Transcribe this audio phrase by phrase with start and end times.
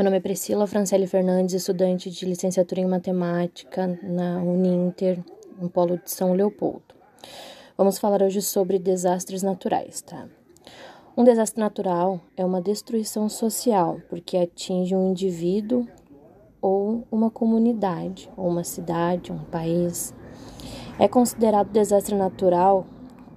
[0.00, 5.22] Meu nome é Priscila Franciele Fernandes, estudante de licenciatura em matemática na Uninter,
[5.60, 6.94] no Polo de São Leopoldo.
[7.76, 10.26] Vamos falar hoje sobre desastres naturais, tá?
[11.14, 15.86] Um desastre natural é uma destruição social, porque atinge um indivíduo
[16.62, 20.14] ou uma comunidade, ou uma cidade, um país.
[20.98, 22.86] É considerado desastre natural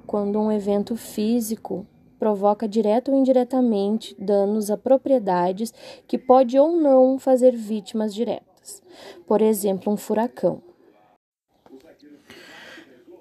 [0.08, 1.86] quando um evento físico
[2.24, 5.74] provoca direto ou indiretamente danos a propriedades
[6.08, 8.82] que pode ou não fazer vítimas diretas.
[9.28, 10.64] Por exemplo, um furacão.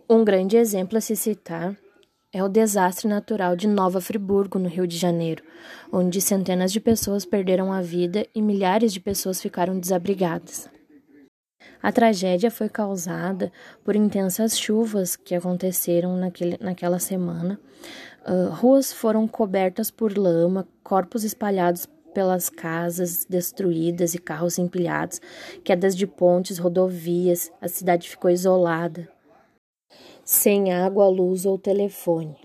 [0.08, 1.76] Um grande exemplo a se citar
[2.32, 5.42] é o desastre natural de Nova Friburgo, no Rio de Janeiro,
[5.92, 10.70] onde centenas de pessoas perderam a vida e milhares de pessoas ficaram desabrigadas.
[11.82, 13.50] A tragédia foi causada
[13.84, 17.58] por intensas chuvas que aconteceram naquele, naquela semana.
[18.24, 25.20] Uh, ruas foram cobertas por lama, corpos espalhados pelas casas destruídas e carros empilhados,
[25.64, 29.08] quedas de pontes, rodovias, a cidade ficou isolada,
[30.24, 32.36] sem água, luz ou telefone.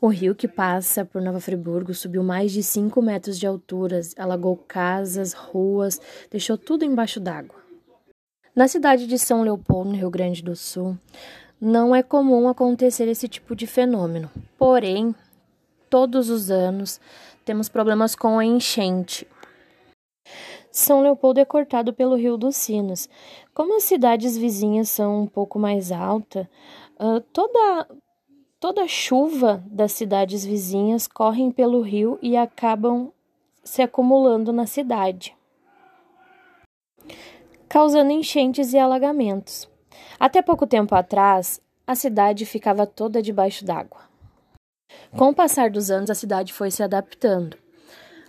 [0.00, 4.56] O rio que passa por Nova Friburgo subiu mais de 5 metros de altura, alagou
[4.56, 7.67] casas, ruas, deixou tudo embaixo d'água.
[8.58, 10.98] Na cidade de São Leopoldo, no Rio Grande do Sul,
[11.60, 14.28] não é comum acontecer esse tipo de fenômeno.
[14.58, 15.14] Porém,
[15.88, 17.00] todos os anos
[17.44, 19.28] temos problemas com a enchente.
[20.72, 23.08] São Leopoldo é cortado pelo Rio dos Sinos.
[23.54, 26.44] Como as cidades vizinhas são um pouco mais altas,
[26.98, 27.86] uh, toda,
[28.58, 33.12] toda chuva das cidades vizinhas correm pelo rio e acabam
[33.62, 35.38] se acumulando na cidade
[37.68, 39.68] causando enchentes e alagamentos.
[40.18, 44.00] Até pouco tempo atrás, a cidade ficava toda debaixo d'água.
[45.16, 47.56] Com o passar dos anos, a cidade foi se adaptando.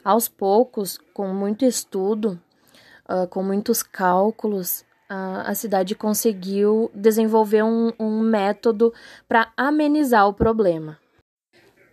[0.04, 2.40] Aos poucos, com muito estudo,
[3.10, 8.94] uh, com muitos cálculos, uh, a cidade conseguiu desenvolver um, um método
[9.28, 10.98] para amenizar o problema.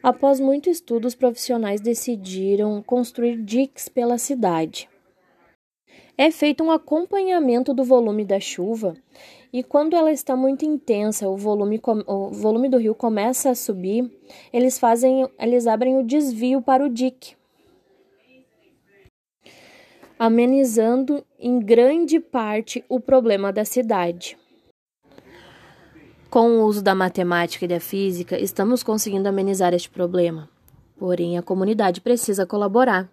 [0.02, 4.88] Após muito estudo, os profissionais decidiram construir diques pela cidade
[6.18, 8.96] é feito um acompanhamento do volume da chuva
[9.52, 14.10] e quando ela está muito intensa, o volume, o volume do rio começa a subir,
[14.52, 17.34] eles fazem, eles abrem o desvio para o dique,
[20.18, 24.36] amenizando em grande parte o problema da cidade.
[26.28, 30.50] Com o uso da matemática e da física, estamos conseguindo amenizar este problema.
[30.98, 33.08] Porém, a comunidade precisa colaborar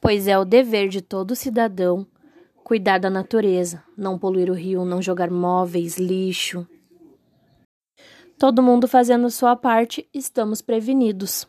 [0.00, 2.06] pois é o dever de todo cidadão
[2.68, 6.68] cuidar da natureza, não poluir o rio, não jogar móveis, lixo.
[8.38, 11.48] Todo mundo fazendo sua parte, estamos prevenidos.